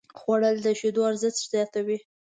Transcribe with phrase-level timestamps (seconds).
[0.19, 1.97] خوړل د شیدو ارزښت زیاتوي